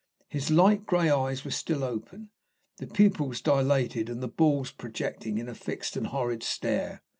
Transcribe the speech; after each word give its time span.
His 0.29 0.49
light 0.49 0.87
grey 0.87 1.11
eyes 1.11 1.45
were 1.45 1.51
still 1.51 1.83
open, 1.83 2.31
the 2.77 2.87
pupils 2.87 3.39
dilated 3.39 4.09
and 4.09 4.19
the 4.23 4.27
balls 4.27 4.71
projecting 4.71 5.37
in 5.37 5.47
a 5.47 5.53
fixed 5.53 5.95
and 5.95 6.07
horrid 6.07 6.41
stare. 6.41 7.03